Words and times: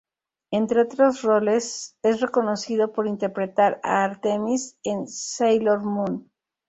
Entre 0.49 0.81
otros 0.81 1.21
roles, 1.21 1.95
es 2.01 2.21
reconocido 2.21 2.91
por 2.91 3.05
interpretar 3.05 3.79
a 3.83 4.03
Artemis 4.03 4.79
en 4.83 5.07
Sailor 5.07 5.83
Moon. 5.85 6.31